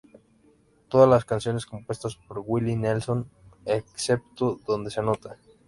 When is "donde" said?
4.65-4.89